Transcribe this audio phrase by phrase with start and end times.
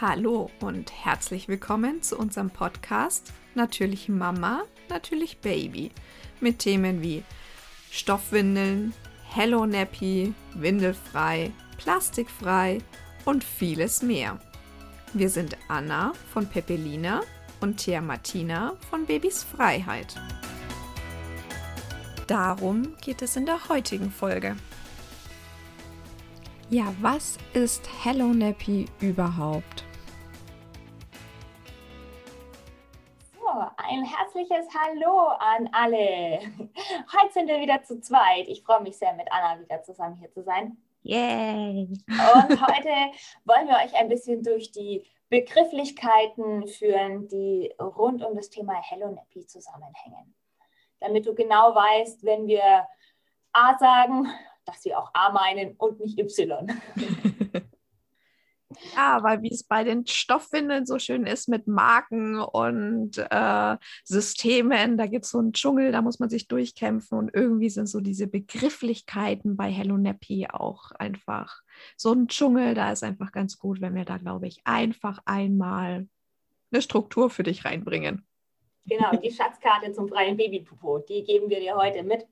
[0.00, 5.92] Hallo und herzlich willkommen zu unserem Podcast Natürlich Mama, natürlich Baby
[6.40, 7.22] mit Themen wie
[7.92, 8.92] Stoffwindeln,
[9.28, 12.78] Hello Nappy, Windelfrei, Plastikfrei
[13.24, 14.40] und vieles mehr.
[15.12, 17.20] Wir sind Anna von Pepelina
[17.60, 20.16] und Thea Martina von Babys Freiheit.
[22.26, 24.56] Darum geht es in der heutigen Folge.
[26.68, 29.83] Ja, was ist Hello Nappy überhaupt?
[34.34, 36.40] Herzliches Hallo an alle.
[36.40, 38.48] Heute sind wir wieder zu zweit.
[38.48, 40.76] Ich freue mich sehr, mit Anna wieder zusammen hier zu sein.
[41.02, 41.88] Yay!
[42.08, 42.08] Und
[42.60, 42.88] heute
[43.44, 49.10] wollen wir euch ein bisschen durch die Begrifflichkeiten führen, die rund um das Thema Hello
[49.10, 50.34] Nappy zusammenhängen.
[50.98, 52.88] Damit du genau weißt, wenn wir
[53.52, 54.28] A sagen,
[54.64, 56.66] dass sie auch A meinen und nicht Y.
[58.94, 64.96] Ja, weil wie es bei den Stoffwindeln so schön ist mit Marken und äh, Systemen,
[64.96, 68.00] da gibt es so einen Dschungel, da muss man sich durchkämpfen und irgendwie sind so
[68.00, 71.62] diese Begrifflichkeiten bei Hello Nappy auch einfach
[71.96, 76.08] so ein Dschungel, da ist einfach ganz gut, wenn wir da, glaube ich, einfach einmal
[76.72, 78.26] eine Struktur für dich reinbringen.
[78.86, 82.26] Genau, die Schatzkarte zum freien Babypopo, die geben wir dir heute mit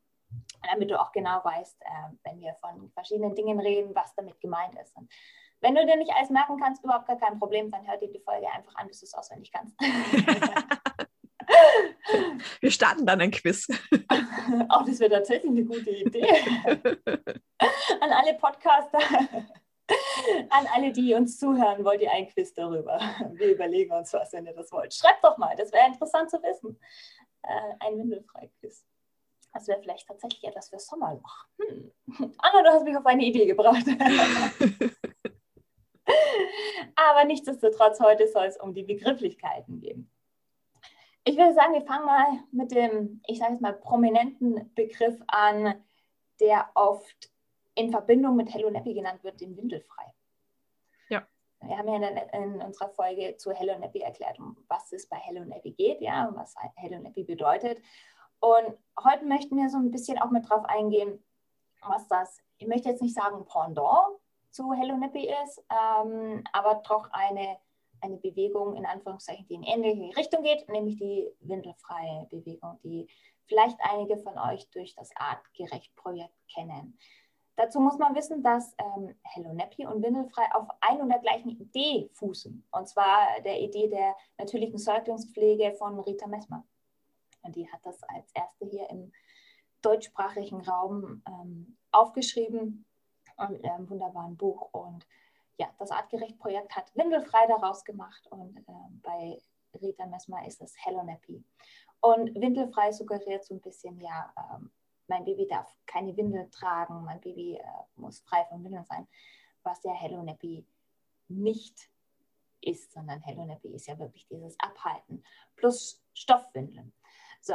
[0.62, 4.74] damit du auch genau weißt, äh, wenn wir von verschiedenen Dingen reden, was damit gemeint
[4.80, 4.96] ist.
[4.96, 5.10] Und
[5.62, 8.20] wenn du dir nicht alles merken kannst, überhaupt gar kein Problem, dann hör dir die
[8.20, 9.74] Folge einfach an, bis du es auswendig kannst.
[12.60, 13.68] Wir starten dann ein Quiz.
[14.68, 16.26] Auch das wäre tatsächlich eine gute Idee.
[18.00, 18.98] An alle Podcaster,
[20.50, 22.98] an alle, die uns zuhören, wollt ihr ein Quiz darüber?
[23.32, 24.94] Wir überlegen uns was, wenn ihr das wollt.
[24.94, 26.78] Schreibt doch mal, das wäre interessant zu wissen.
[27.42, 28.84] Äh, ein Windelfrei-Quiz.
[29.52, 31.46] Das wäre vielleicht tatsächlich etwas für Sommerloch.
[31.60, 31.92] Hm.
[32.38, 33.84] Anna, du hast mich auf eine Idee gebracht.
[36.96, 40.10] Aber nichtsdestotrotz, heute soll es um die Begrifflichkeiten gehen.
[41.24, 45.82] Ich würde sagen, wir fangen mal mit dem, ich sage jetzt mal, prominenten Begriff an,
[46.40, 47.30] der oft
[47.74, 50.12] in Verbindung mit Hello Nappy genannt wird, dem Windelfrei.
[51.08, 51.26] Ja.
[51.60, 55.16] Wir haben ja in, in, unserer Folge zu Hello Nappy erklärt, um was es bei
[55.16, 57.80] Hello Nappy geht, ja, und was Hello Nappy bedeutet.
[58.40, 61.22] Und heute möchten wir so ein bisschen auch mit drauf eingehen,
[61.82, 64.18] was das, ich möchte jetzt nicht sagen Pendant
[64.52, 67.56] zu Hello Nippy ist, ähm, aber doch eine,
[68.00, 73.08] eine Bewegung in Anführungszeichen, die in ähnliche Richtung geht, nämlich die windelfreie Bewegung, die
[73.46, 76.98] vielleicht einige von euch durch das Artgerecht-Projekt kennen.
[77.56, 81.50] Dazu muss man wissen, dass ähm, Hello Nappy und Windelfrei auf ein und der gleichen
[81.50, 82.66] Idee fußen.
[82.70, 86.64] Und zwar der Idee der natürlichen Säuglingspflege von Rita Messmer.
[87.42, 89.12] Und die hat das als erste hier im
[89.82, 92.86] deutschsprachigen Raum ähm, aufgeschrieben
[93.36, 94.70] und in einem wunderbaren Buch.
[94.72, 95.06] Und
[95.58, 98.72] ja, das Artgerecht-Projekt hat Windelfrei daraus gemacht und äh,
[99.02, 99.38] bei
[99.80, 101.44] Rita Messmer ist es Hello Nappy.
[102.00, 104.70] Und Windelfrei suggeriert so ein bisschen, ja, ähm,
[105.06, 107.64] mein Baby darf keine Windel tragen, mein Baby äh,
[107.96, 109.06] muss frei von Windeln sein,
[109.62, 110.66] was ja Hello Nappy
[111.28, 111.90] nicht
[112.60, 115.24] ist, sondern Hello Nappy ist ja wirklich dieses Abhalten
[115.56, 116.92] plus Stoffwindeln.
[117.40, 117.54] So,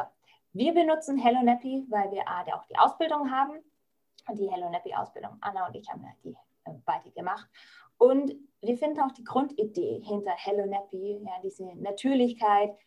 [0.53, 3.59] wir benutzen Hello Nappy, weil wir A, auch die Ausbildung haben.
[4.33, 7.49] Die Hello Nappy Ausbildung, Anna und ich haben ja die äh, beide gemacht.
[7.97, 12.77] Und wir finden auch die Grundidee hinter Hello Nappy, ja, diese Natürlichkeit,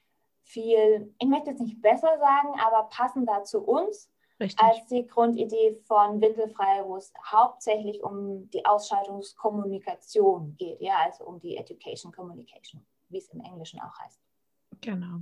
[0.45, 4.59] viel, ich möchte jetzt nicht besser sagen, aber passender zu uns Richtig.
[4.61, 11.41] als die Grundidee von Windelfrei, wo es hauptsächlich um die Ausscheidungskommunikation geht, ja, also um
[11.41, 14.21] die Education Communication, wie es im Englischen auch heißt.
[14.81, 15.21] Genau.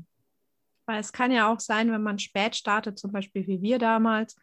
[0.87, 4.37] Weil es kann ja auch sein, wenn man spät startet, zum Beispiel wie wir damals.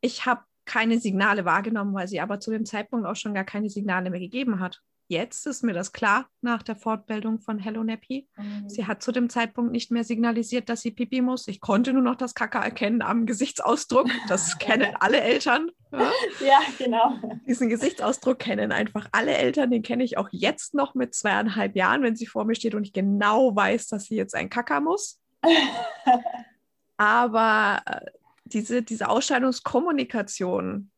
[0.00, 3.70] Ich habe keine Signale wahrgenommen, weil sie aber zu dem Zeitpunkt auch schon gar keine
[3.70, 4.82] Signale mehr gegeben hat.
[5.06, 8.26] Jetzt ist mir das klar nach der Fortbildung von Hello Nappy.
[8.36, 8.68] Mhm.
[8.70, 11.46] Sie hat zu dem Zeitpunkt nicht mehr signalisiert, dass sie pipi muss.
[11.46, 14.08] Ich konnte nur noch das Kaka erkennen am Gesichtsausdruck.
[14.28, 15.70] Das kennen alle Eltern.
[15.92, 16.10] Ja?
[16.40, 17.18] ja, genau.
[17.46, 19.70] Diesen Gesichtsausdruck kennen einfach alle Eltern.
[19.70, 22.84] Den kenne ich auch jetzt noch mit zweieinhalb Jahren, wenn sie vor mir steht und
[22.84, 25.20] ich genau weiß, dass sie jetzt ein Kaka muss.
[26.96, 28.00] Aber äh,
[28.44, 30.90] diese, diese Ausscheidungskommunikation,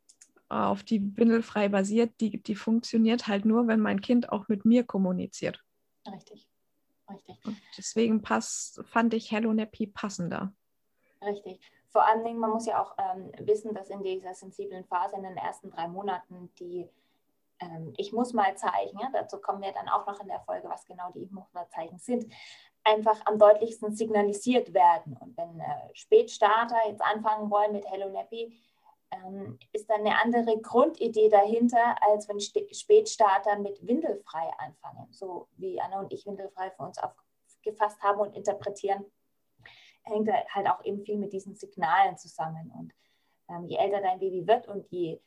[0.51, 4.65] äh, auf die Windelfrei basiert, die, die funktioniert halt nur, wenn mein Kind auch mit
[4.65, 5.63] mir kommuniziert.
[6.07, 6.49] Richtig.
[7.11, 7.45] Richtig.
[7.45, 10.53] Und deswegen pass, fand ich Hello Nappy passender.
[11.23, 11.61] Richtig.
[11.89, 15.23] Vor allen Dingen, man muss ja auch ähm, wissen, dass in dieser sensiblen Phase in
[15.23, 16.89] den ersten drei Monaten die
[17.61, 20.69] ähm, Ich muss mal Zeichen, ja, dazu kommen wir dann auch noch in der Folge,
[20.69, 22.27] was genau die Ich muss mal Zeichen sind,
[22.87, 25.17] einfach am deutlichsten signalisiert werden.
[25.21, 28.57] Und wenn äh, Spätstarter jetzt anfangen wollen mit Hello Nappy,
[29.11, 35.09] ähm, ist dann eine andere Grundidee dahinter, als wenn Spätstarter mit windelfrei anfangen.
[35.11, 39.05] So wie Anna und ich windelfrei für uns aufgefasst haben und interpretieren,
[40.03, 42.73] hängt halt auch eben viel mit diesen Signalen zusammen.
[42.79, 42.93] Und
[43.49, 45.21] ähm, je älter dein Baby wird und je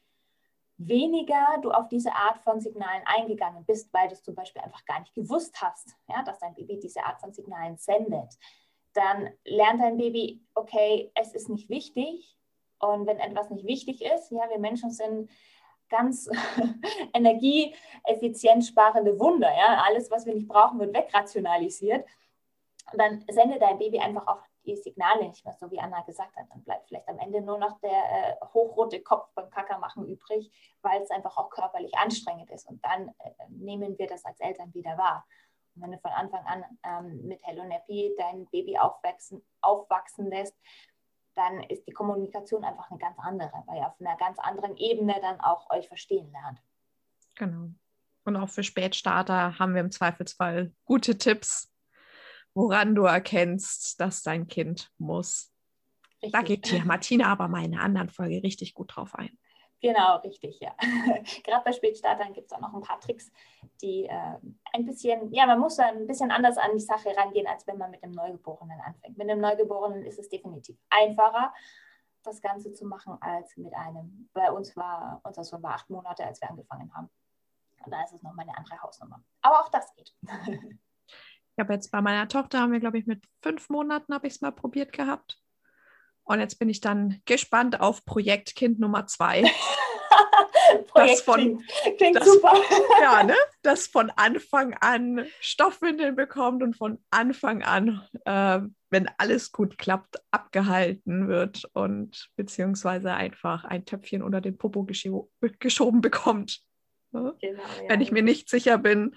[0.79, 4.83] weniger du auf diese Art von Signalen eingegangen bist, weil du es zum Beispiel einfach
[4.85, 8.37] gar nicht gewusst hast, ja, dass dein Baby diese Art von Signalen sendet,
[8.93, 12.35] dann lernt dein Baby, okay, es ist nicht wichtig.
[12.79, 15.29] Und wenn etwas nicht wichtig ist, ja, wir Menschen sind
[15.89, 16.29] ganz
[17.13, 19.49] energieeffizient sparende Wunder.
[19.53, 19.83] Ja?
[19.85, 22.07] Alles, was wir nicht brauchen, wird wegrationalisiert.
[22.91, 26.35] Und dann sendet dein Baby einfach auch die Signale nicht mehr, so wie Anna gesagt
[26.35, 26.45] hat.
[26.49, 30.51] Dann bleibt vielleicht am Ende nur noch der äh, hochrote Kopf beim Kackermachen übrig,
[30.81, 32.67] weil es einfach auch körperlich anstrengend ist.
[32.67, 35.25] Und dann äh, nehmen wir das als Eltern wieder wahr.
[35.75, 40.55] Und wenn du von Anfang an ähm, mit Hello Nappy dein Baby aufwachsen, aufwachsen lässt,
[41.35, 45.15] dann ist die Kommunikation einfach eine ganz andere, weil ihr auf einer ganz anderen Ebene
[45.21, 46.61] dann auch euch verstehen lernt.
[47.35, 47.69] Genau.
[48.25, 51.68] Und auch für Spätstarter haben wir im Zweifelsfall gute Tipps,
[52.53, 55.51] woran du erkennst, dass dein Kind muss.
[56.21, 56.31] Richtig.
[56.31, 59.37] Da geht hier Martina aber mal in einer anderen Folge richtig gut drauf ein.
[59.81, 60.75] Genau, richtig, ja.
[61.43, 63.31] Gerade bei Spätstartern gibt es auch noch ein paar Tricks,
[63.81, 64.35] die äh,
[64.73, 67.77] ein bisschen, ja, man muss da ein bisschen anders an die Sache rangehen, als wenn
[67.77, 69.17] man mit einem Neugeborenen anfängt.
[69.17, 71.53] Mit einem Neugeborenen ist es definitiv einfacher,
[72.23, 74.29] das Ganze zu machen, als mit einem.
[74.33, 77.09] Bei uns war, unser Sohn war acht Monate, als wir angefangen haben.
[77.85, 79.23] Und da ist es nochmal eine andere Hausnummer.
[79.41, 80.13] Aber auch das geht.
[81.59, 84.35] Ich habe jetzt bei meiner Tochter, haben wir, glaube ich, mit fünf Monaten habe ich
[84.35, 85.41] es mal probiert gehabt.
[86.23, 89.43] Und jetzt bin ich dann gespannt auf Projekt Kind Nummer zwei.
[90.87, 92.53] Projekt das von, klingt, klingt das, super.
[93.01, 93.35] ja, ne?
[93.61, 100.15] Das von Anfang an Stoffwindeln bekommt und von Anfang an, äh, wenn alles gut klappt,
[100.31, 105.29] abgehalten wird und beziehungsweise einfach ein Töpfchen unter den Popo gescho
[105.59, 106.61] geschoben bekommt.
[107.11, 107.35] Ne?
[107.41, 107.89] Genau, ja.
[107.89, 109.13] Wenn ich mir nicht sicher bin,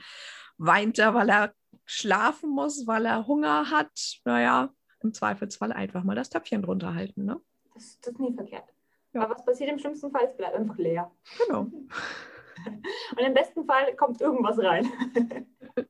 [0.58, 4.20] weint er, weil er schlafen muss, weil er Hunger hat.
[4.24, 7.24] Naja, im Zweifelsfall einfach mal das Töpfchen drunter halten.
[7.24, 7.40] Ne?
[7.74, 8.68] Das, das ist nie verkehrt.
[9.12, 9.22] Ja.
[9.22, 10.24] Aber was passiert im schlimmsten Fall?
[10.24, 11.10] Es bleibt einfach leer.
[11.46, 11.62] Genau.
[13.16, 14.90] Und im besten Fall kommt irgendwas rein.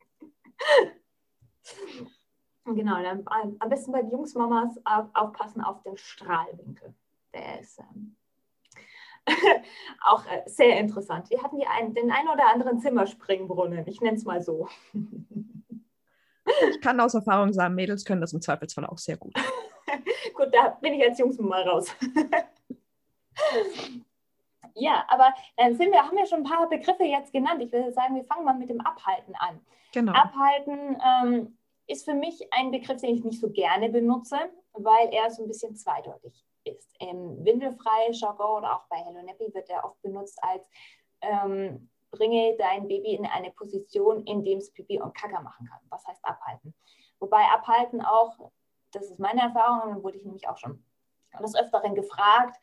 [2.65, 3.25] genau, dann
[3.59, 4.81] am besten bei den Jungsmamas
[5.15, 6.95] aufpassen auf den Strahlwinkel.
[7.35, 8.17] Der ist ähm,
[10.05, 11.31] auch äh, sehr interessant.
[11.31, 14.69] Wir hatten hier einen, den ein oder anderen Zimmerspringbrunnen, ich nenne es mal so.
[16.71, 19.35] Ich kann aus Erfahrung sagen, Mädels können das im Zweifelsfall auch sehr gut.
[20.35, 21.95] gut, da bin ich als Jungs mal raus.
[24.75, 27.63] ja, aber dann sind wir, haben wir schon ein paar Begriffe jetzt genannt.
[27.63, 29.61] Ich würde sagen, wir fangen mal mit dem Abhalten an.
[29.93, 30.13] Genau.
[30.13, 34.39] Abhalten ähm, ist für mich ein Begriff, den ich nicht so gerne benutze,
[34.73, 36.95] weil er so ein bisschen zweideutig ist.
[37.01, 40.63] Im windelfreien Jargon oder auch bei Hello Nappy wird er oft benutzt als
[41.21, 45.81] ähm, bringe dein Baby in eine Position, in dem es Pipi und Kacker machen kann.
[45.89, 46.75] Was heißt abhalten?
[47.19, 48.53] Wobei abhalten auch,
[48.93, 50.85] das ist meine Erfahrung, dann wurde ich nämlich auch schon
[51.41, 52.57] des Öfteren gefragt,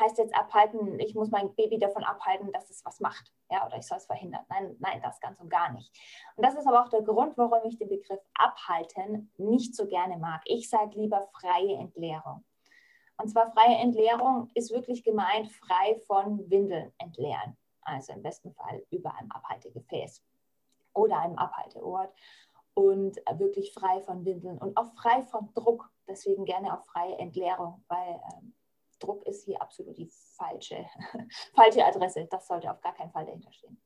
[0.00, 3.76] heißt jetzt abhalten, ich muss mein Baby davon abhalten, dass es was macht, ja, oder
[3.76, 4.44] ich soll es verhindern.
[4.48, 5.92] Nein, nein, das ganz und gar nicht.
[6.36, 10.16] Und das ist aber auch der Grund, warum ich den Begriff abhalten nicht so gerne
[10.16, 10.40] mag.
[10.46, 12.44] Ich sage lieber freie Entleerung.
[13.18, 18.82] Und zwar freie Entleerung ist wirklich gemeint, frei von Windeln entleeren also im besten Fall
[18.90, 20.22] über einem Abhaltegefäß
[20.94, 22.12] oder einem Abhalteort
[22.74, 25.90] und wirklich frei von Windeln und auch frei von Druck.
[26.08, 28.54] Deswegen gerne auch freie Entleerung, weil ähm,
[28.98, 30.84] Druck ist hier absolut die falsche,
[31.54, 32.26] falsche Adresse.
[32.30, 33.80] Das sollte auf gar keinen Fall dahinter stehen.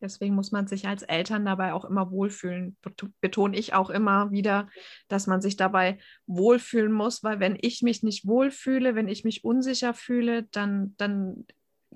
[0.00, 2.76] Deswegen muss man sich als Eltern dabei auch immer wohlfühlen.
[3.20, 4.68] Betone ich auch immer wieder,
[5.06, 9.44] dass man sich dabei wohlfühlen muss, weil wenn ich mich nicht wohlfühle, wenn ich mich
[9.44, 11.46] unsicher fühle, dann, dann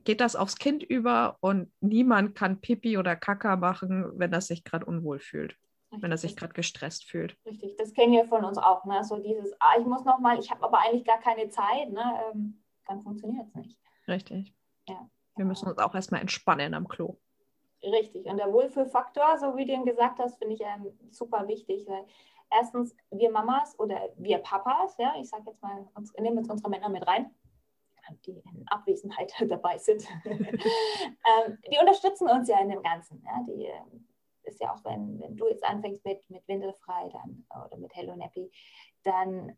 [0.04, 4.64] geht das aufs Kind über und niemand kann Pipi oder Kaka machen, wenn er sich
[4.64, 5.56] gerade unwohl fühlt,
[5.90, 6.02] Richtig.
[6.02, 7.36] wenn er sich gerade gestresst fühlt.
[7.44, 8.84] Richtig, das kennen wir von uns auch.
[8.84, 9.02] Ne?
[9.04, 12.20] So dieses, ah, ich muss noch mal, ich habe aber eigentlich gar keine Zeit, ne?
[12.32, 13.78] Ähm, dann funktioniert es nicht.
[14.06, 14.54] Richtig.
[14.88, 15.08] Ja.
[15.36, 17.18] Wir müssen uns auch erstmal entspannen am Klo.
[17.82, 18.26] Richtig.
[18.26, 22.04] Und der Wohlfühlfaktor, so wie du ihn gesagt hast, finde ich ähm, super wichtig, weil
[22.50, 26.70] erstens wir Mamas oder wir Papas, ja, ich sage jetzt mal, uns, nehmen jetzt unsere
[26.70, 27.30] Männer mit rein,
[28.26, 33.22] die in Abwesenheit dabei sind, ähm, die unterstützen uns ja in dem Ganzen.
[33.24, 33.44] Ja?
[33.46, 34.08] Die ähm,
[34.42, 38.14] ist ja auch, wenn, wenn du jetzt anfängst mit, mit Windelfrei dann, oder mit Hello
[38.14, 38.50] Nappy,
[39.02, 39.54] dann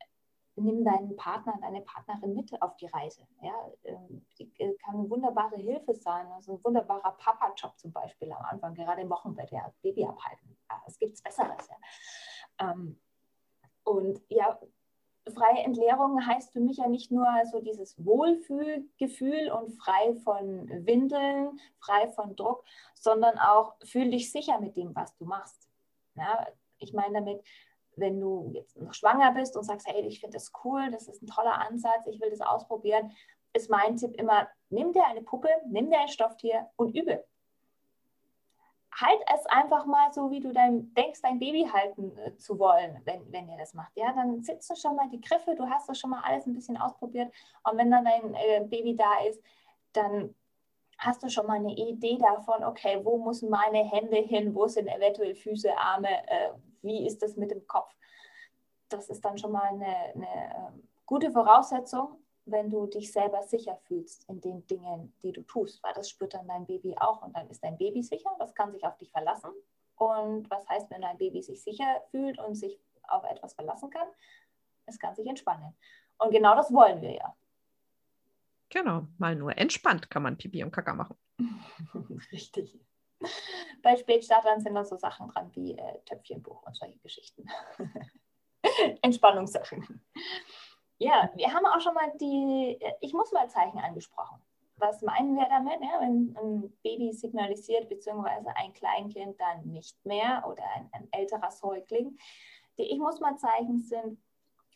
[0.57, 3.26] nimm deinen Partner, deine Partnerin mit auf die Reise.
[3.43, 3.55] Ja?
[3.85, 8.45] Ähm, die äh, kann eine wunderbare Hilfe sein, also ein wunderbarer Papa-Job zum Beispiel am
[8.45, 10.57] Anfang, gerade im Wochenbett, ja, Baby abhalten.
[10.71, 11.69] Ja, es gibt Besseres.
[12.61, 12.75] Ja.
[13.85, 14.59] und ja,
[15.30, 21.61] freie Entleerung heißt für mich ja nicht nur so dieses Wohlfühlgefühl und frei von Windeln,
[21.80, 25.68] frei von Druck, sondern auch fühl dich sicher mit dem, was du machst.
[26.14, 26.47] Ja,
[26.78, 27.42] ich meine damit,
[27.97, 31.23] wenn du jetzt noch schwanger bist und sagst, hey, ich finde das cool, das ist
[31.23, 33.12] ein toller Ansatz, ich will das ausprobieren,
[33.52, 37.25] ist mein Tipp immer, nimm dir eine Puppe, nimm dir ein Stofftier und übe
[39.00, 43.00] halt es einfach mal so, wie du dein, denkst, dein Baby halten äh, zu wollen,
[43.05, 43.93] wenn, wenn ihr das macht.
[43.97, 46.55] Ja, dann sitzt du schon mal die Griffe, du hast das schon mal alles ein
[46.55, 47.33] bisschen ausprobiert.
[47.64, 49.40] Und wenn dann dein äh, Baby da ist,
[49.93, 50.35] dann
[50.99, 54.88] hast du schon mal eine Idee davon, okay, wo müssen meine Hände hin, wo sind
[54.88, 56.50] eventuell Füße, Arme, äh,
[56.83, 57.95] wie ist das mit dem Kopf?
[58.88, 62.17] Das ist dann schon mal eine, eine äh, gute Voraussetzung,
[62.50, 66.35] wenn du dich selber sicher fühlst in den Dingen, die du tust, weil das spürt
[66.35, 69.11] dann dein Baby auch und dann ist dein Baby sicher, das kann sich auf dich
[69.11, 69.50] verlassen.
[69.97, 72.78] Und was heißt, wenn dein Baby sich sicher fühlt und sich
[73.09, 74.07] auf etwas verlassen kann?
[74.87, 75.76] Es kann sich entspannen.
[76.19, 77.37] Und genau das wollen wir ja.
[78.71, 81.17] Genau, mal nur entspannt kann man Pipi und Kaka machen.
[82.33, 82.78] Richtig.
[83.83, 87.49] Bei Spätstartern sind dann so Sachen dran wie äh, Töpfchenbuch und solche Geschichten.
[89.02, 90.05] Entspannungssachen.
[90.99, 94.43] Ja, wir haben auch schon mal die äh, Ich muss mal Zeichen angesprochen.
[94.76, 100.45] Was meinen wir damit, ja, wenn ein Baby signalisiert, beziehungsweise ein Kleinkind dann nicht mehr
[100.47, 102.17] oder ein, ein älterer Säugling?
[102.78, 104.19] Die Ich muss mal Zeichen sind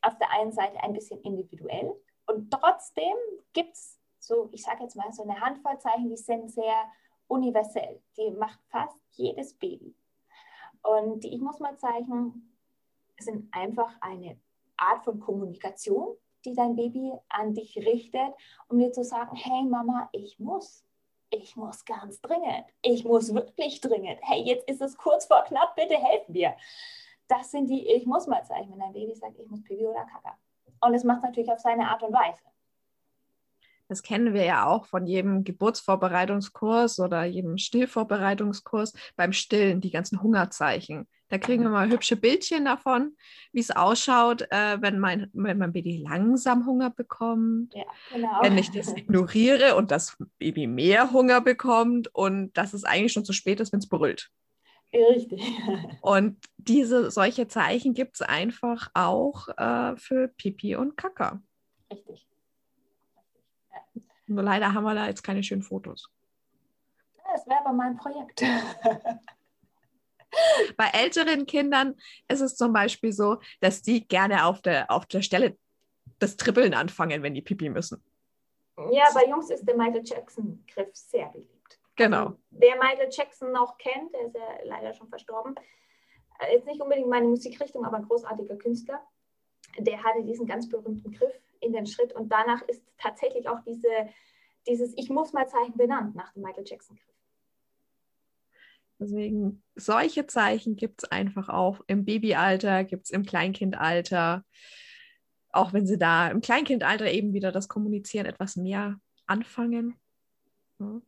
[0.01, 1.95] auf der einen Seite ein bisschen individuell
[2.27, 3.15] und trotzdem
[3.53, 6.87] gibt es so, ich sage jetzt mal, so eine Handvoll Zeichen, die sind sehr
[7.27, 8.01] universell.
[8.17, 9.95] Die macht fast jedes Baby.
[10.83, 12.57] Und die Ich muss mal Zeichen
[13.19, 14.39] sind einfach eine
[14.83, 18.33] Art von Kommunikation, die dein Baby an dich richtet,
[18.69, 20.85] um dir zu sagen, hey Mama, ich muss.
[21.31, 22.67] Ich muss ganz dringend.
[22.83, 24.19] Ich muss wirklich dringend.
[24.21, 26.55] Hey, jetzt ist es kurz vor knapp, bitte helf mir.
[27.27, 30.05] Das sind die Ich muss mal Zeichen, wenn dein Baby sagt, ich muss Pipi oder
[30.05, 30.37] Kaka.
[30.83, 32.43] Und es macht natürlich auf seine Art und Weise.
[33.89, 40.23] Das kennen wir ja auch von jedem Geburtsvorbereitungskurs oder jedem Stillvorbereitungskurs beim Stillen, die ganzen
[40.23, 41.07] Hungerzeichen.
[41.33, 43.17] Da kriegen wir mal hübsche Bildchen davon,
[43.53, 47.73] wie es ausschaut, äh, wenn, mein, wenn mein Baby langsam Hunger bekommt.
[47.75, 48.43] Ja, genau.
[48.43, 53.25] Wenn ich das ignoriere und das Baby mehr Hunger bekommt und dass es eigentlich schon
[53.25, 54.31] zu spät ist, wenn es brüllt.
[54.93, 55.41] Richtig.
[56.03, 61.41] Und diese solche Zeichen gibt es einfach auch äh, für Pipi und Kaka.
[61.91, 62.29] Richtig.
[63.71, 64.03] Ja.
[64.27, 66.11] Nur leider haben wir da jetzt keine schönen Fotos.
[67.33, 68.45] Das wäre aber mein Projekt.
[70.77, 71.95] Bei älteren Kindern
[72.29, 75.57] ist es zum Beispiel so, dass die gerne auf der, auf der Stelle
[76.19, 78.03] das Trippeln anfangen, wenn die Pipi müssen.
[78.91, 81.79] Ja, bei Jungs ist der Michael Jackson-Griff sehr beliebt.
[81.97, 82.27] Genau.
[82.27, 85.55] Also, wer Michael Jackson noch kennt, der ist ja leider schon verstorben,
[86.39, 89.01] äh, jetzt nicht unbedingt meine Musikrichtung, aber ein großartiger Künstler,
[89.79, 94.09] der hatte diesen ganz berühmten Griff in den Schritt und danach ist tatsächlich auch diese,
[94.67, 97.12] dieses Ich muss mal Zeichen benannt nach dem Michael Jackson-Griff.
[99.03, 104.45] Deswegen, solche Zeichen gibt es einfach auch im Babyalter, gibt es im Kleinkindalter.
[105.51, 109.99] Auch wenn sie da im Kleinkindalter eben wieder das Kommunizieren etwas mehr anfangen.
[110.79, 111.01] Ja.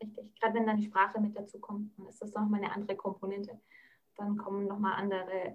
[0.00, 2.96] Richtig, gerade wenn dann die Sprache mit dazu kommt, dann ist das nochmal eine andere
[2.96, 3.60] Komponente.
[4.16, 5.54] Dann kommen nochmal andere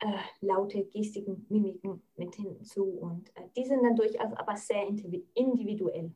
[0.00, 2.84] äh, laute Gestiken, Mimiken mit hinzu.
[2.84, 6.14] Und äh, die sind dann durchaus aber sehr individuell.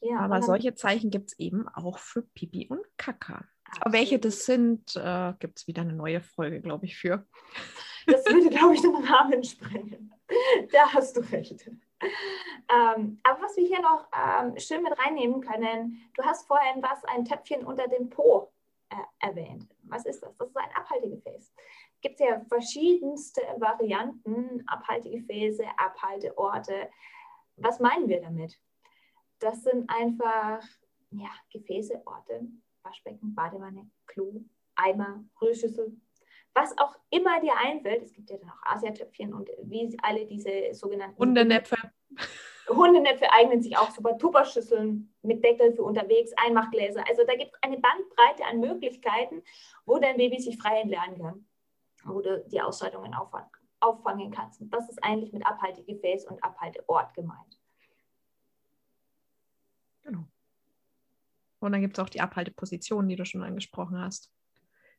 [0.00, 3.44] Ja, Aber solche Zeichen gibt es eben auch für Pipi und Kaka.
[3.80, 7.26] Aber welche das sind, äh, gibt es wieder eine neue Folge, glaube ich, für.
[8.06, 10.12] Das würde, glaube ich, den Rahmen sprengen.
[10.72, 11.68] Da hast du recht.
[12.72, 17.04] Ähm, aber was wir hier noch ähm, schön mit reinnehmen können, du hast vorhin was,
[17.04, 18.52] ein Töpfchen unter dem Po
[18.88, 19.68] äh, erwähnt.
[19.82, 20.36] Was ist das?
[20.36, 21.52] Das ist ein Abhaltegefäß.
[22.00, 26.88] Gibt es ja verschiedenste Varianten, Abhaltegefäße, Abhalteorte.
[27.56, 28.58] Was meinen wir damit?
[29.40, 30.62] Das sind einfach
[31.10, 32.42] ja, Gefäße, Orte,
[32.82, 34.42] Waschbecken, Badewanne, Klo,
[34.76, 35.96] Eimer, Rührschüssel,
[36.54, 38.02] was auch immer dir einfällt.
[38.02, 41.76] Es gibt ja dann auch Asiatöpfchen und wie alle diese sogenannten Hundenäpfe.
[42.68, 44.16] Hundenäpfe eignen sich auch super.
[44.16, 47.04] Tupperschüsseln mit Deckel für unterwegs, Einmachgläser.
[47.08, 49.42] Also da gibt es eine Bandbreite an Möglichkeiten,
[49.86, 51.46] wo dein Baby sich frei entlernen kann,
[52.04, 53.14] wo du die Ausscheidungen
[53.80, 54.60] auffangen kannst.
[54.60, 57.59] Und das ist eigentlich mit Abhaltegefäß und Abhalteort gemeint.
[61.60, 64.32] Und dann gibt es auch die Abhaltepositionen, die du schon angesprochen hast,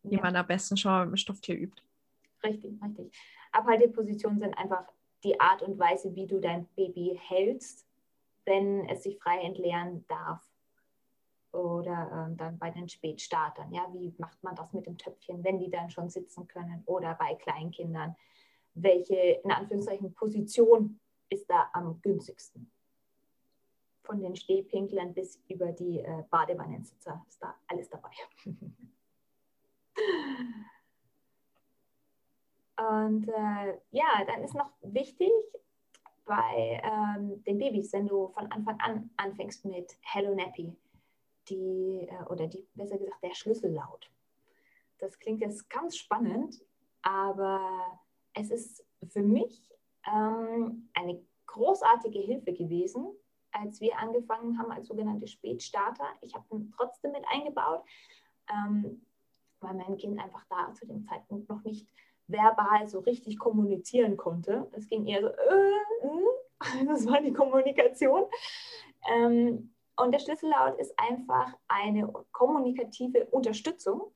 [0.04, 0.22] die ja.
[0.22, 1.82] man am besten schon mit dem Stofftier übt.
[2.44, 3.12] Richtig, richtig.
[3.52, 4.88] Abhaltepositionen sind einfach
[5.24, 7.86] die Art und Weise, wie du dein Baby hältst,
[8.46, 10.42] wenn es sich frei entleeren darf.
[11.52, 13.74] Oder äh, dann bei den Spätstartern.
[13.74, 16.82] Ja, wie macht man das mit dem Töpfchen, wenn die dann schon sitzen können?
[16.86, 18.16] Oder bei Kleinkindern,
[18.74, 21.00] welche in Anführungszeichen Position
[21.30, 22.72] ist da am günstigsten.
[24.04, 28.10] Von den Stehpinklern bis über die äh, Badewannensitzer ist da alles dabei.
[32.78, 35.32] Und äh, ja, dann ist noch wichtig
[36.26, 40.76] bei ähm, den Babys, wenn du von Anfang an anfängst mit Hello Nappy,
[41.50, 44.10] die, äh, oder die, besser gesagt, der Schlüssellaut.
[44.98, 46.64] Das klingt jetzt ganz spannend,
[47.02, 48.00] aber
[48.34, 49.64] es ist für mich
[50.08, 53.08] ähm, eine großartige Hilfe gewesen,
[53.52, 56.06] als wir angefangen haben als sogenannte Spätstarter.
[56.22, 57.84] Ich habe ihn trotzdem mit eingebaut,
[58.50, 59.06] ähm,
[59.60, 61.88] weil mein Kind einfach da zu dem Zeitpunkt noch nicht
[62.28, 64.68] verbal so richtig kommunizieren konnte.
[64.74, 68.26] Es ging eher so, äh, äh, das war die Kommunikation.
[69.10, 74.12] Ähm, und der Schlüssellaut ist einfach eine kommunikative Unterstützung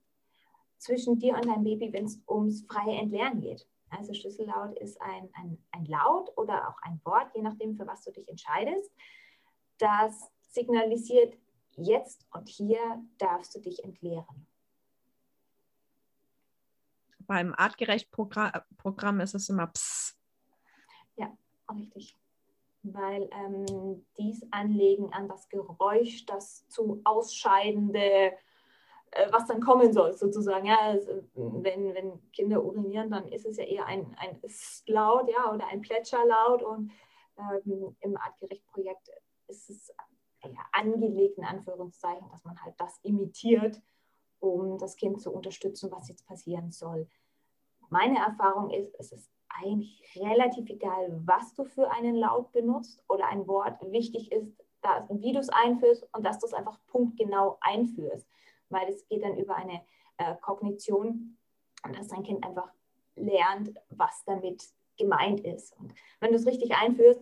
[0.77, 3.67] zwischen dir und deinem Baby, wenn es ums freie Entlernen geht.
[3.89, 8.03] Also Schlüssellaut ist ein, ein, ein Laut oder auch ein Wort, je nachdem, für was
[8.03, 8.91] du dich entscheidest,
[9.77, 11.37] das signalisiert,
[11.71, 14.47] jetzt und hier darfst du dich entleeren.
[17.19, 20.17] Beim Artgerecht-Programm ist es immer Ps.
[21.15, 21.35] Ja,
[21.73, 22.17] richtig.
[22.83, 28.33] Weil ähm, dies Anlegen an das Geräusch, das zu ausscheidende
[29.15, 30.65] äh, was dann kommen soll, sozusagen.
[30.65, 34.39] Ja, also, wenn, wenn Kinder urinieren, dann ist es ja eher ein, ein
[34.87, 36.61] Laut ja, oder ein Plätscherlaut.
[36.61, 36.91] Und
[37.37, 39.09] ähm, im Artgerecht-Projekt
[39.47, 39.91] ist es
[40.43, 43.81] ja, angelegt, in Anführungszeichen, dass man halt das imitiert,
[44.39, 47.07] um das Kind zu unterstützen, was jetzt passieren soll.
[47.89, 53.27] Meine Erfahrung ist, es ist eigentlich relativ egal, was du für einen Laut benutzt oder
[53.27, 53.79] ein Wort.
[53.91, 58.27] Wichtig ist, dass, wie du es einführst und dass du es einfach punktgenau einführst
[58.69, 59.81] weil es geht dann über eine
[60.17, 61.37] äh, Kognition
[61.93, 62.71] dass dein Kind einfach
[63.15, 64.63] lernt, was damit
[64.97, 65.77] gemeint ist.
[65.77, 67.21] Und wenn du es richtig einführst,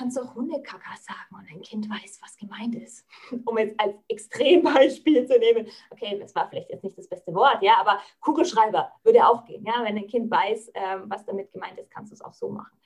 [0.00, 3.06] kannst auch Hundekacker sagen und dein Kind weiß, was gemeint ist.
[3.44, 7.62] Um jetzt als Extrembeispiel zu nehmen, okay, das war vielleicht jetzt nicht das beste Wort,
[7.62, 9.62] ja, aber Kugelschreiber würde auch gehen.
[9.64, 9.84] Ja?
[9.84, 12.78] Wenn dein Kind weiß, ähm, was damit gemeint ist, kannst du es auch so machen.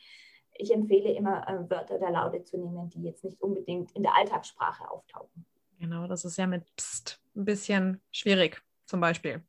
[0.57, 4.17] Ich empfehle immer, äh, Wörter der Laute zu nehmen, die jetzt nicht unbedingt in der
[4.17, 5.47] Alltagssprache auftauchen.
[5.79, 9.45] Genau, das ist ja mit Psst ein bisschen schwierig, zum Beispiel.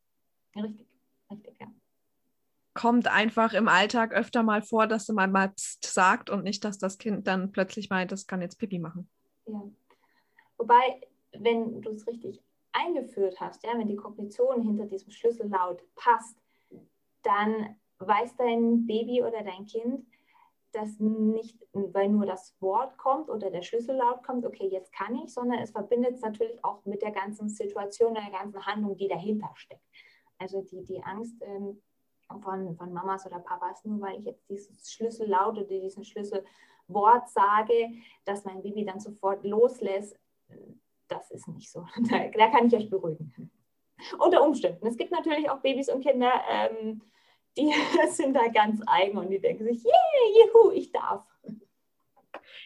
[0.55, 0.87] Richtig,
[1.31, 1.67] richtig, ja.
[2.75, 6.77] Kommt einfach im Alltag öfter mal vor, dass man mal Psst sagt und nicht, dass
[6.77, 9.09] das Kind dann plötzlich meint, das kann jetzt Pipi machen.
[9.47, 9.63] Ja.
[10.57, 16.37] Wobei, wenn du es richtig eingeführt hast, ja, wenn die Kognition hinter diesem Schlüssellaut passt,
[17.23, 20.05] dann weiß dein Baby oder dein Kind,
[20.73, 25.33] dass nicht, weil nur das Wort kommt oder der Schlüssellaut kommt, okay, jetzt kann ich,
[25.33, 29.49] sondern es verbindet es natürlich auch mit der ganzen Situation, der ganzen Handlung, die dahinter
[29.55, 29.85] steckt.
[30.37, 31.81] Also die, die Angst ähm,
[32.27, 37.91] von, von Mamas oder Papas, nur weil ich jetzt dieses Schlüssellaut oder diesen Schlüsselwort sage,
[38.25, 40.17] dass mein Baby dann sofort loslässt,
[41.07, 41.85] das ist nicht so.
[42.09, 43.51] Da, da kann ich euch beruhigen.
[44.19, 44.85] Unter Umständen.
[44.87, 47.01] Es gibt natürlich auch Babys und Kinder, ähm,
[47.57, 47.71] die
[48.11, 51.25] sind da ganz eigen und die denken sich, yeah, juhu, ich darf.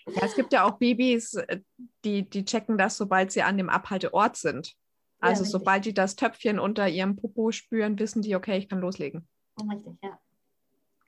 [0.07, 1.59] Ja, es gibt ja auch Babys, äh,
[2.03, 4.75] die, die checken das, sobald sie an dem Abhalteort sind.
[5.19, 8.79] Also ja, sobald die das Töpfchen unter ihrem Popo spüren, wissen die, okay, ich kann
[8.79, 9.27] loslegen.
[9.67, 10.19] Richtig, ja.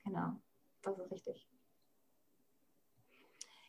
[0.04, 0.32] Genau,
[0.82, 1.48] das ist richtig.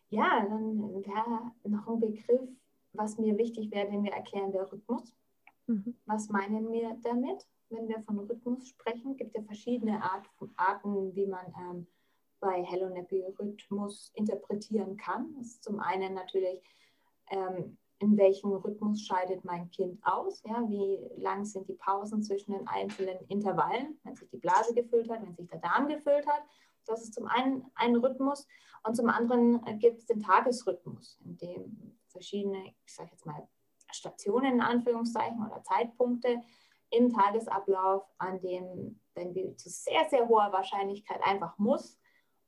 [0.10, 2.50] Ja, dann wäre noch ein Begriff,
[2.94, 5.16] was mir wichtig wäre, den wir erklären, der Rhythmus.
[5.68, 5.96] Mhm.
[6.06, 7.48] Was meinen wir damit?
[7.74, 11.88] wenn wir von Rhythmus sprechen, gibt es ja verschiedene Art, Arten, wie man ähm,
[12.40, 15.34] bei Hello Nappy Rhythmus interpretieren kann.
[15.38, 16.62] Das ist zum einen natürlich,
[17.32, 20.44] ähm, in welchem Rhythmus scheidet mein Kind aus?
[20.44, 25.10] Ja, wie lang sind die Pausen zwischen den einzelnen Intervallen, wenn sich die Blase gefüllt
[25.10, 26.44] hat, wenn sich der Darm gefüllt hat?
[26.86, 28.46] Das ist zum einen ein Rhythmus
[28.86, 33.48] und zum anderen äh, gibt es den Tagesrhythmus, in dem verschiedene, ich sage jetzt mal,
[33.90, 36.42] Stationen in Anführungszeichen oder Zeitpunkte
[36.90, 41.98] im Tagesablauf, an dem dein Baby zu sehr, sehr hoher Wahrscheinlichkeit einfach muss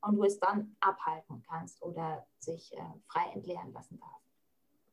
[0.02, 4.25] und du es dann abhalten kannst oder sich äh, frei entleeren lassen darf.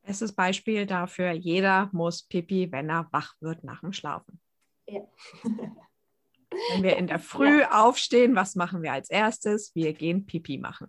[0.04, 4.40] Bestes Beispiel dafür, jeder muss Pipi, wenn er wach wird nach dem Schlafen.
[4.88, 5.02] Ja.
[5.44, 7.84] wenn wir in der Früh ja.
[7.84, 9.74] aufstehen, was machen wir als erstes?
[9.76, 10.88] Wir gehen Pipi machen.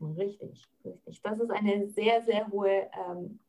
[0.00, 1.20] Richtig, richtig.
[1.22, 3.40] Das ist eine sehr, sehr hohe ähm,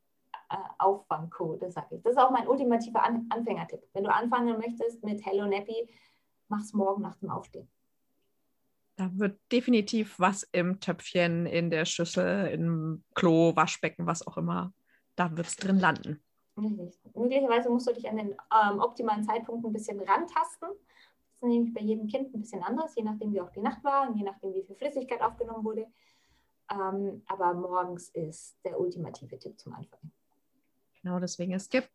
[0.49, 2.01] äh, Auffangquote, sage ich.
[2.03, 3.81] Das ist auch mein ultimativer An Anfängertipp.
[3.93, 5.87] Wenn du anfangen möchtest mit Hello Nappy,
[6.47, 7.69] mach's morgen nach dem Aufstehen.
[8.95, 14.73] Da wird definitiv was im Töpfchen, in der Schüssel, im Klo, Waschbecken, was auch immer,
[15.19, 16.21] da wird es drin landen.
[16.55, 20.69] Möglicherweise musst du dich an den ähm, optimalen Zeitpunkt ein bisschen rantasten.
[20.69, 24.09] ist nämlich bei jedem Kind ein bisschen anders, je nachdem, wie auch die Nacht war
[24.09, 25.87] und je nachdem, wie viel Flüssigkeit aufgenommen wurde.
[26.71, 30.11] Ähm, aber morgens ist der ultimative Tipp zum Anfang.
[31.01, 31.89] Genau, deswegen es gibt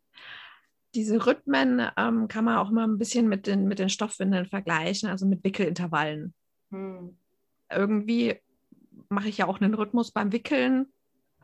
[0.95, 5.09] diese Rhythmen, ähm, kann man auch mal ein bisschen mit den, mit den Stoffwindeln vergleichen,
[5.09, 6.33] also mit Wickelintervallen.
[6.71, 7.17] Hm.
[7.69, 8.39] Irgendwie
[9.09, 10.87] mache ich ja auch einen Rhythmus beim Wickeln.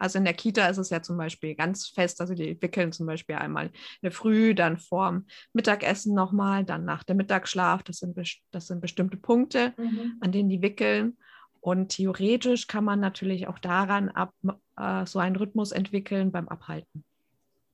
[0.01, 3.05] Also in der Kita ist es ja zum Beispiel ganz fest, also die wickeln zum
[3.05, 7.83] Beispiel einmal in der Früh, dann vorm Mittagessen nochmal, dann nach dem Mittagsschlaf.
[7.83, 8.17] Das sind,
[8.49, 10.17] das sind bestimmte Punkte, mhm.
[10.19, 11.17] an denen die wickeln.
[11.59, 14.33] Und theoretisch kann man natürlich auch daran ab,
[14.75, 17.03] äh, so einen Rhythmus entwickeln beim Abhalten.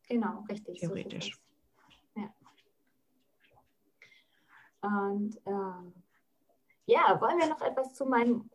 [0.09, 0.81] Genau, richtig.
[0.81, 1.39] Theoretisch.
[2.13, 2.33] So ja.
[4.81, 8.49] Und äh, ja, wollen wir noch etwas zu meinem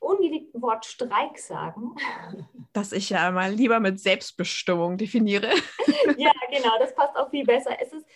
[0.00, 1.94] ungeliebten Wort Streik sagen?
[2.74, 5.48] Das ich ja mal lieber mit Selbstbestimmung definiere.
[6.16, 7.76] ja, genau, das passt auch viel besser.
[7.80, 8.06] Es ist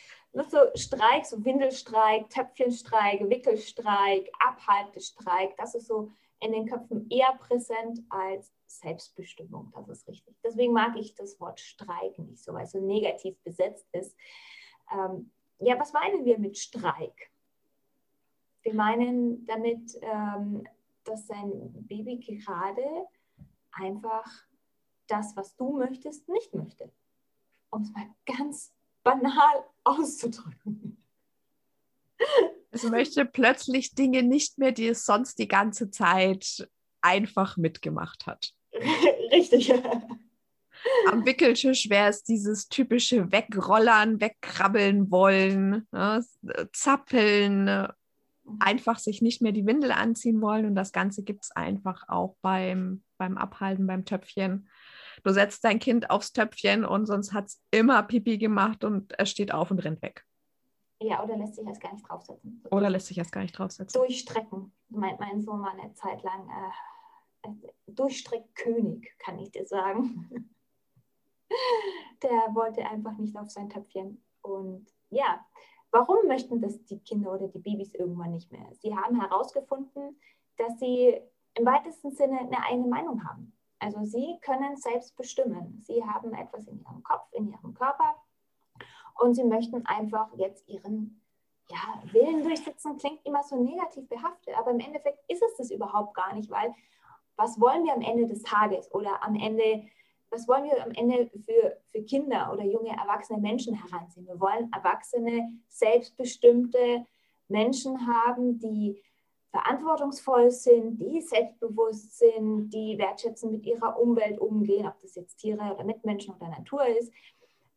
[0.51, 5.57] so Streik, so Windelstreik, Töpfchenstreik, Wickelstreik, Abhaltestreik.
[5.57, 9.73] Das ist so in den Köpfen eher präsent als Selbstbestimmung.
[9.75, 10.37] Das ist richtig.
[10.45, 14.15] Deswegen mag ich das Wort Streik nicht so, weil es so negativ besetzt ist.
[14.93, 17.31] Ähm, ja, was meinen wir mit Streik?
[18.63, 20.67] Wir meinen damit, ähm,
[21.05, 21.51] dass sein
[21.87, 23.07] Baby gerade
[23.73, 24.31] einfach
[25.07, 26.91] das, was du möchtest, nicht möchte.
[27.71, 31.03] Um es mal ganz banal auszudrücken.
[32.71, 36.69] Es möchte plötzlich Dinge nicht mehr, die es sonst die ganze Zeit
[37.01, 38.55] einfach mitgemacht hat.
[39.33, 39.73] Richtig.
[41.07, 46.25] Am Wickeltisch wäre es dieses typische Wegrollern, Wegkrabbeln wollen, ne?
[46.73, 47.89] zappeln,
[48.61, 50.67] einfach sich nicht mehr die Windel anziehen wollen.
[50.67, 54.69] Und das Ganze gibt es einfach auch beim, beim Abhalten, beim Töpfchen.
[55.25, 59.31] Du setzt dein Kind aufs Töpfchen und sonst hat es immer Pipi gemacht und es
[59.31, 60.25] steht auf und rennt weg.
[61.01, 62.63] Ja, oder lässt sich erst gar nicht draufsetzen.
[62.71, 64.01] Oder lässt sich erst gar nicht draufsetzen.
[64.01, 64.73] Durchstrecken.
[64.89, 67.51] Mein, mein Sohn war eine Zeit lang äh,
[67.87, 70.49] Durchstreckkönig, kann ich dir sagen.
[72.23, 74.25] Der wollte einfach nicht auf sein Töpfchen.
[74.43, 75.45] Und ja,
[75.93, 78.67] Warum möchten das die Kinder oder die Babys irgendwann nicht mehr?
[78.81, 80.19] Sie haben herausgefunden,
[80.57, 81.21] dass sie
[81.55, 83.53] im weitesten Sinne eine eigene Meinung haben.
[83.79, 85.83] Also sie können selbst bestimmen.
[85.83, 88.17] Sie haben etwas in ihrem Kopf, in ihrem Körper
[89.21, 91.21] und sie möchten einfach jetzt ihren
[91.69, 92.97] ja, Willen durchsetzen.
[92.97, 96.75] Klingt immer so negativ behaftet, aber im Endeffekt ist es das überhaupt gar nicht, weil
[97.37, 99.85] was wollen wir am Ende des Tages oder am Ende
[100.33, 104.27] was wollen wir am Ende für, für Kinder oder junge erwachsene Menschen heranziehen?
[104.27, 107.05] Wir wollen erwachsene, selbstbestimmte
[107.49, 109.01] Menschen haben, die
[109.51, 115.75] verantwortungsvoll sind, die selbstbewusst sind, die wertschätzen mit ihrer Umwelt umgehen, ob das jetzt Tiere
[115.75, 117.13] oder Mitmenschen oder Natur ist.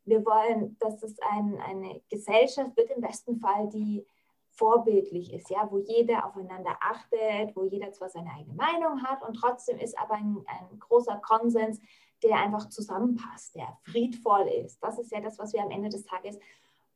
[0.05, 4.05] Wir wollen, dass es ein, eine Gesellschaft wird, im besten Fall, die
[4.51, 9.33] vorbildlich ist, ja, wo jeder aufeinander achtet, wo jeder zwar seine eigene Meinung hat und
[9.33, 11.81] trotzdem ist aber ein, ein großer Konsens,
[12.23, 14.81] der einfach zusammenpasst, der friedvoll ist.
[14.81, 16.39] Das ist ja das, was wir am Ende des Tages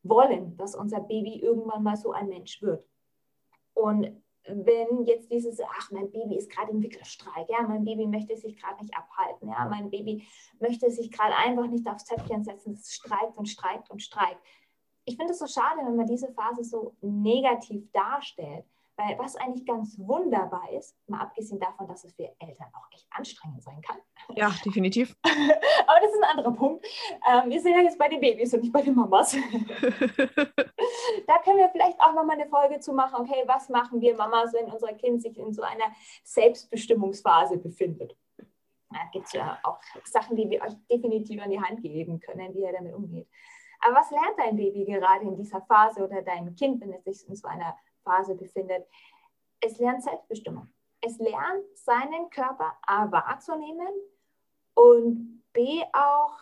[0.03, 2.85] wollen, dass unser Baby irgendwann mal so ein Mensch wird.
[3.73, 8.35] Und wenn jetzt dieses, ach, mein Baby ist gerade im Wickelstreik, ja, mein Baby möchte
[8.35, 10.25] sich gerade nicht abhalten, ja, mein Baby
[10.59, 14.41] möchte sich gerade einfach nicht aufs Töpfchen setzen, es streikt und streikt und streikt.
[15.05, 18.65] Ich finde es so schade, wenn man diese Phase so negativ darstellt.
[18.99, 23.07] Weil was eigentlich ganz wunderbar ist, mal abgesehen davon, dass es für Eltern auch echt
[23.11, 23.97] anstrengend sein kann.
[24.35, 25.15] Ja, definitiv.
[25.23, 26.85] Aber das ist ein anderer Punkt.
[27.31, 29.31] Ähm, wir sind ja jetzt bei den Babys und nicht bei den Mamas.
[31.27, 34.51] da können wir vielleicht auch nochmal eine Folge zu machen, okay, was machen wir Mamas,
[34.51, 38.17] wenn unser Kind sich in so einer Selbstbestimmungsphase befindet.
[38.89, 42.53] Da gibt es ja auch Sachen, die wir euch definitiv an die Hand geben können,
[42.53, 43.29] wie ihr damit umgeht.
[43.79, 47.29] Aber was lernt dein Baby gerade in dieser Phase oder dein Kind, wenn es sich
[47.29, 47.77] in so einer
[48.09, 48.87] Phase befindet.
[49.61, 50.67] Es lernt Selbstbestimmung.
[51.01, 53.93] Es lernt, seinen Körper A wahrzunehmen
[54.73, 56.33] und B auch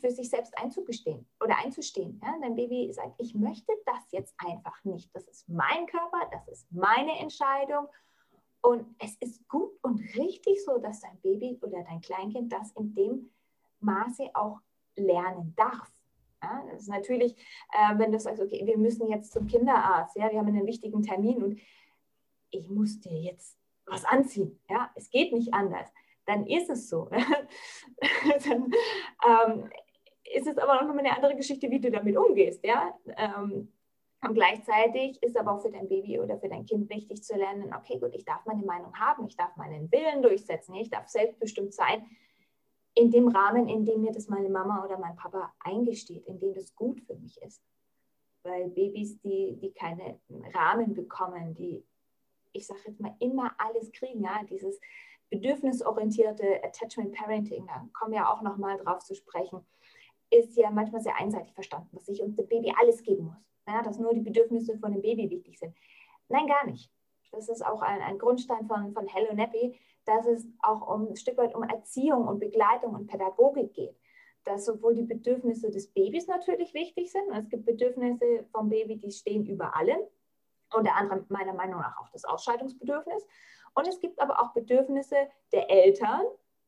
[0.00, 2.20] für sich selbst einzugestehen oder einzustehen.
[2.22, 2.34] Ja?
[2.40, 5.14] Dein Baby sagt, ich möchte das jetzt einfach nicht.
[5.14, 7.86] Das ist mein Körper, das ist meine Entscheidung.
[8.62, 12.94] Und es ist gut und richtig so, dass dein Baby oder dein Kleinkind das in
[12.94, 13.30] dem
[13.80, 14.60] Maße auch
[14.96, 15.90] lernen darf.
[16.42, 17.36] Ja, das ist natürlich,
[17.72, 21.02] äh, wenn du sagst, okay, wir müssen jetzt zum Kinderarzt, ja, wir haben einen wichtigen
[21.02, 21.60] Termin und
[22.50, 25.88] ich muss dir jetzt was anziehen, ja, es geht nicht anders,
[26.26, 27.10] dann ist es so.
[28.48, 28.72] dann
[29.28, 29.70] ähm,
[30.32, 32.94] ist es aber noch mal eine andere Geschichte, wie du damit umgehst, ja.
[33.16, 33.72] Ähm,
[34.22, 37.74] und gleichzeitig ist aber auch für dein Baby oder für dein Kind wichtig zu lernen,
[37.74, 41.72] okay, gut, ich darf meine Meinung haben, ich darf meinen Willen durchsetzen, ich darf selbstbestimmt
[41.72, 42.06] sein
[43.00, 46.52] in dem Rahmen, in dem mir das meine Mama oder mein Papa eingesteht, in dem
[46.52, 47.62] das gut für mich ist.
[48.42, 50.18] weil Babys, die, die keine
[50.54, 51.84] Rahmen bekommen, die,
[52.52, 54.80] ich sage jetzt mal, immer alles kriegen, ja, dieses
[55.30, 59.60] bedürfnisorientierte Attachment Parenting, da kommen wir auch nochmal drauf zu sprechen,
[60.30, 63.82] ist ja manchmal sehr einseitig verstanden, dass ich uns dem Baby alles geben muss, ja,
[63.82, 65.74] dass nur die Bedürfnisse von dem Baby wichtig sind.
[66.28, 66.90] Nein, gar nicht.
[67.32, 69.78] Das ist auch ein, ein Grundstein von, von Hello Nappy,
[70.10, 73.96] dass es auch um, ein Stück weit um Erziehung und Begleitung und Pädagogik geht.
[74.44, 77.30] Dass sowohl die Bedürfnisse des Babys natürlich wichtig sind.
[77.32, 80.00] Es gibt Bedürfnisse vom Baby, die stehen über allen.
[80.72, 83.24] Unter anderem meiner Meinung nach auch das Ausscheidungsbedürfnis.
[83.74, 85.16] Und es gibt aber auch Bedürfnisse
[85.52, 86.22] der Eltern,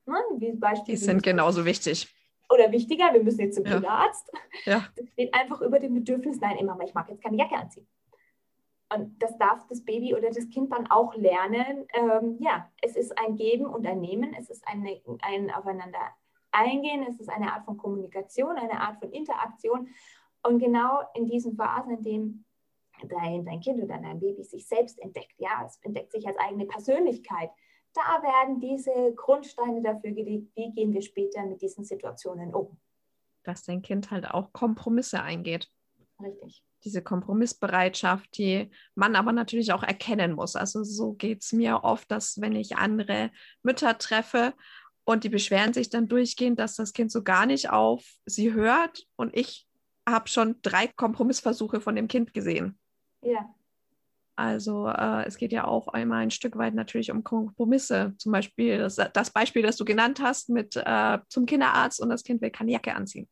[0.07, 0.59] ne, wie.
[0.87, 2.15] Die sind genauso wichtig.
[2.53, 3.65] Oder wichtiger, wir müssen jetzt zum.
[3.65, 4.31] Kinderarzt.
[4.65, 4.87] Ja.
[4.97, 7.87] Das steht einfach über dem Bedürfnis, nein, immer mal, ich mag jetzt keine Jacke anziehen.
[8.95, 11.87] Und das darf das Baby oder das Kind dann auch lernen.
[11.95, 16.15] Ähm, ja, es ist ein Geben und ein Nehmen, es ist eine, ein Aufeinander
[16.51, 19.89] eingehen, es ist eine Art von Kommunikation, eine Art von Interaktion.
[20.43, 22.45] Und genau in diesen Phasen, in denen
[23.09, 26.67] dein, dein Kind oder dein Baby sich selbst entdeckt, ja, es entdeckt sich als eigene
[26.67, 27.51] Persönlichkeit,
[27.95, 32.79] da werden diese Grundsteine dafür gelegt, wie gehen wir später mit diesen Situationen um.
[33.43, 35.71] Dass dein Kind halt auch Kompromisse eingeht.
[36.21, 36.65] Richtig.
[36.85, 40.57] Diese Kompromissbereitschaft, die man aber natürlich auch erkennen muss.
[40.57, 43.31] Also so geht es mir oft, dass wenn ich andere
[43.63, 44.55] Mütter treffe
[45.05, 49.07] und die beschweren sich dann durchgehend, dass das Kind so gar nicht auf sie hört
[49.17, 49.67] und ich
[50.09, 52.79] habe schon drei Kompromissversuche von dem Kind gesehen.
[53.23, 53.55] Ja,
[54.35, 58.15] Also äh, es geht ja auch einmal ein Stück weit natürlich um Kompromisse.
[58.19, 62.25] Zum Beispiel das, das Beispiel, das du genannt hast mit äh, zum Kinderarzt und das
[62.25, 63.29] Kind will keine Jacke anziehen.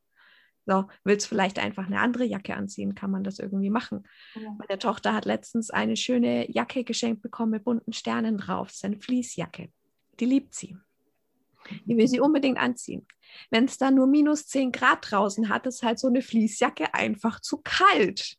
[0.67, 4.07] So, willst vielleicht einfach eine andere Jacke anziehen, kann man das irgendwie machen.
[4.35, 4.55] ja.
[4.59, 8.69] Meine Tochter hat letztens eine schöne Jacke geschenkt bekommen mit bunten Sternen drauf.
[8.69, 9.71] Das ist eine Fließjacke.
[10.21, 10.77] Die liebt sie.
[11.85, 13.07] Die will sie unbedingt anziehen.
[13.51, 17.41] Wenn es da nur minus 10 Grad draußen hat, ist halt so eine Fließjacke einfach
[17.41, 18.37] zu kalt.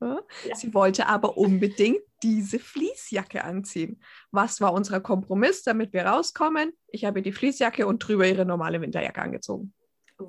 [0.00, 0.20] Ja?
[0.46, 0.54] Ja.
[0.54, 4.02] Sie wollte aber unbedingt diese Fließjacke anziehen.
[4.30, 6.72] Was war unser Kompromiss, damit wir rauskommen?
[6.88, 9.72] Ich habe die Fließjacke und drüber ihre normale Winterjacke angezogen.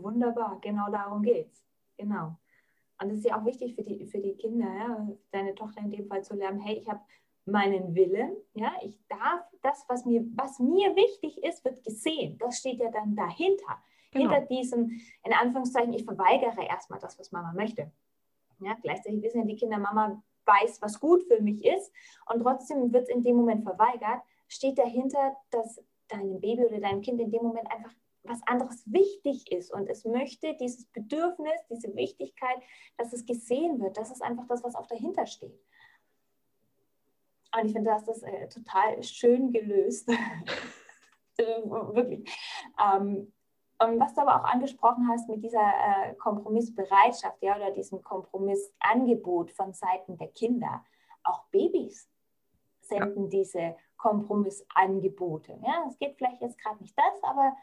[0.02, 1.64] Wunderbar, genau darum geht's.
[1.98, 2.38] Genau.
[3.02, 5.90] Und das ist ja auch wichtig für die, für die Kinder, ja, deine Tochter in
[5.90, 7.02] dem Fall zu lernen, hey, ich habe
[7.46, 12.38] meinen Willen, ja, ich darf das, was mir, was mir wichtig ist, wird gesehen.
[12.38, 13.82] Das steht ja dann dahinter.
[14.12, 14.30] Genau.
[14.30, 17.92] Hinter diesem, in Anführungszeichen, ich verweigere erstmal das, was Mama möchte.
[18.60, 21.92] Ja, gleichzeitig wissen ja die Kinder, Mama weiß, was gut für mich ist
[22.28, 27.02] und trotzdem wird es in dem Moment verweigert, steht dahinter, dass deinem Baby oder deinem
[27.02, 27.94] Kind in dem Moment einfach
[28.24, 32.58] was anderes wichtig ist und es möchte dieses Bedürfnis, diese Wichtigkeit,
[32.98, 33.98] dass es gesehen wird.
[33.98, 35.60] Das ist einfach das, was auch dahinter steht.
[37.54, 40.10] Und ich finde, du hast das äh, total schön gelöst.
[41.38, 42.30] Äh, Wirklich.
[42.78, 43.32] Ähm,
[43.80, 49.50] und was du aber auch angesprochen hast mit dieser äh, Kompromissbereitschaft, ja, oder diesem Kompromissangebot
[49.50, 50.84] von Seiten der Kinder,
[51.24, 52.08] auch Babys
[52.82, 55.58] senden diese Kompromissangebote.
[55.64, 57.56] Ja, es geht vielleicht jetzt gerade nicht das, aber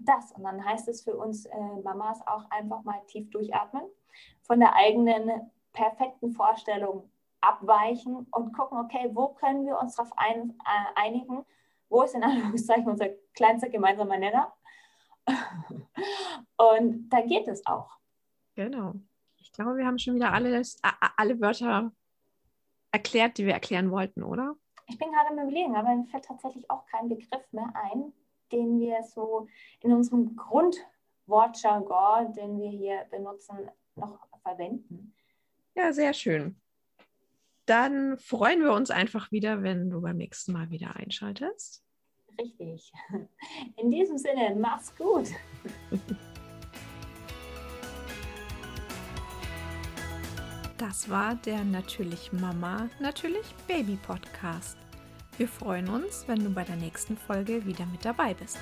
[0.00, 0.32] das.
[0.32, 3.84] Und dann heißt es für uns äh, Mamas auch einfach mal tief durchatmen,
[4.42, 10.50] von der eigenen perfekten Vorstellung abweichen und gucken, okay, wo können wir uns darauf ein,
[10.50, 11.44] äh, einigen?
[11.88, 14.52] Wo ist in Anführungszeichen unser kleinster gemeinsamer Nenner?
[16.56, 17.98] und da geht es auch.
[18.54, 18.94] Genau.
[19.36, 20.80] Ich glaube, wir haben schon wieder alles,
[21.16, 21.92] alle Wörter
[22.92, 24.54] erklärt, die wir erklären wollten, oder?
[24.86, 28.12] Ich bin gerade im Überlegen, aber mir fällt tatsächlich auch kein Begriff mehr ein,
[28.54, 29.48] den wir so
[29.80, 35.12] in unserem Grundwortjargon, den wir hier benutzen, noch verwenden.
[35.74, 36.56] Ja, sehr schön.
[37.66, 41.82] Dann freuen wir uns einfach wieder, wenn du beim nächsten Mal wieder einschaltest.
[42.40, 42.92] Richtig.
[43.76, 45.28] In diesem Sinne, mach's gut.
[50.78, 54.83] Das war der Natürlich Mama, Natürlich Baby Podcast.
[55.36, 58.58] Wir freuen uns, wenn du bei der nächsten Folge wieder mit dabei bist.